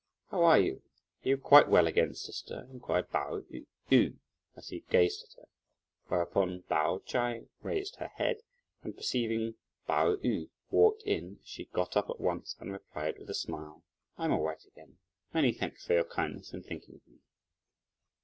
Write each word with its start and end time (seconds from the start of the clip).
"How 0.31 0.43
are 0.45 0.59
you? 0.59 0.81
are 1.23 1.29
you 1.29 1.37
quite 1.37 1.67
well 1.69 1.85
again, 1.85 2.15
sister?" 2.15 2.67
inquired 2.71 3.11
Pao 3.11 3.41
yü, 3.91 4.17
as 4.55 4.69
he 4.69 4.79
gazed 4.89 5.23
at 5.25 5.35
her; 5.39 5.47
whereupon 6.07 6.63
Pao 6.63 7.03
Ch'ai 7.05 7.47
raised 7.61 7.97
her 7.97 8.07
head, 8.07 8.41
and 8.81 8.97
perceiving 8.97 9.57
Pao 9.85 10.15
yü 10.15 10.49
walk 10.71 11.01
in, 11.05 11.37
she 11.43 11.65
got 11.65 11.95
up 11.95 12.09
at 12.09 12.19
once 12.19 12.55
and 12.59 12.71
replied 12.71 13.19
with 13.19 13.29
a 13.29 13.35
smile, 13.35 13.83
"I'm 14.17 14.31
all 14.33 14.41
right 14.41 14.65
again; 14.65 14.97
many 15.35 15.53
thanks 15.53 15.85
for 15.85 15.93
your 15.93 16.03
kindness 16.05 16.51
in 16.51 16.63
thinking 16.63 16.95
of 16.95 17.07
me." 17.07 17.19